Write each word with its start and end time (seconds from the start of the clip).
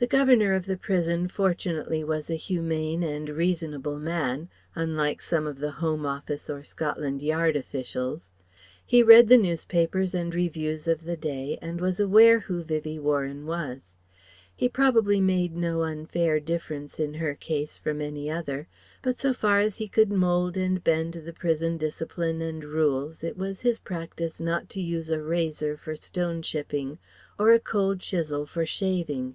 The 0.00 0.06
Governor 0.06 0.54
of 0.54 0.66
the 0.66 0.76
prison 0.76 1.26
fortunately 1.26 2.04
was 2.04 2.30
a 2.30 2.36
humane 2.36 3.02
and 3.02 3.28
reasonable 3.28 3.98
man 3.98 4.48
unlike 4.76 5.20
some 5.20 5.44
of 5.44 5.58
the 5.58 5.72
Home 5.72 6.06
Office 6.06 6.48
or 6.48 6.62
Scotland 6.62 7.20
Yard 7.20 7.56
officials. 7.56 8.30
He 8.86 9.02
read 9.02 9.26
the 9.26 9.36
newspapers 9.36 10.14
and 10.14 10.32
reviews 10.32 10.86
of 10.86 11.02
the 11.02 11.16
day 11.16 11.58
and 11.60 11.80
was 11.80 11.98
aware 11.98 12.38
who 12.38 12.62
Vivie 12.62 13.00
Warren 13.00 13.44
was. 13.44 13.96
He 14.54 14.68
probably 14.68 15.20
made 15.20 15.56
no 15.56 15.82
unfair 15.82 16.38
difference 16.38 17.00
in 17.00 17.14
her 17.14 17.34
case 17.34 17.76
from 17.76 18.00
any 18.00 18.30
other, 18.30 18.68
but 19.02 19.18
so 19.18 19.32
far 19.34 19.58
as 19.58 19.78
he 19.78 19.88
could 19.88 20.12
mould 20.12 20.56
and 20.56 20.84
bend 20.84 21.14
the 21.14 21.32
prison 21.32 21.76
discipline 21.76 22.40
and 22.40 22.62
rules 22.62 23.24
it 23.24 23.36
was 23.36 23.62
his 23.62 23.80
practice 23.80 24.40
not 24.40 24.68
to 24.68 24.80
use 24.80 25.10
a 25.10 25.20
razor 25.20 25.76
for 25.76 25.96
stone 25.96 26.40
chipping 26.40 26.98
or 27.36 27.50
a 27.50 27.58
cold 27.58 27.98
chisel 27.98 28.46
for 28.46 28.64
shaving. 28.64 29.34